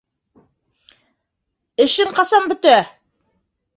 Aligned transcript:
-Эшең 1.85 2.17
ҡасан 2.21 2.49
бөтә? 2.53 2.77